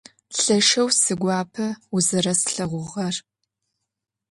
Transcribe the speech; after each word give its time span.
Lheşşeu 0.43 0.87
siguape 1.01 1.67
vuzereslheğuğer. 1.91 3.15